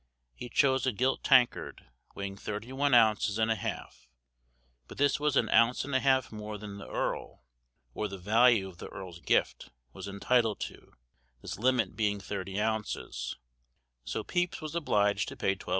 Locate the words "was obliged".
14.59-15.29